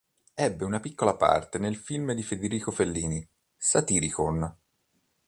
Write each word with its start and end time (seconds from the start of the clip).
Ebbe 0.33 0.65
una 0.65 0.79
piccola 0.79 1.15
parte 1.15 1.59
nel 1.59 1.75
film 1.77 2.13
di 2.13 2.23
Federico 2.23 2.71
Fellini 2.71 3.23
"Satyricon". 3.55 4.51